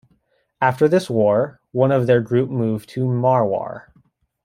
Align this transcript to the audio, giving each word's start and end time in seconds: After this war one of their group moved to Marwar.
After 0.59 0.87
this 0.87 1.11
war 1.11 1.61
one 1.73 1.91
of 1.91 2.07
their 2.07 2.21
group 2.21 2.49
moved 2.49 2.89
to 2.89 3.01
Marwar. 3.05 3.89